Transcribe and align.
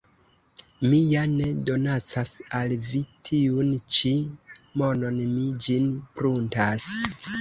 Mi 0.91 1.01
ja 1.09 1.25
ne 1.33 1.49
donacas 1.67 2.31
al 2.61 2.73
vi 2.87 3.01
tiun 3.29 3.69
ĉi 3.99 4.15
monon, 4.83 5.21
mi 5.37 5.47
ĝin 5.67 5.87
pruntas. 6.17 6.89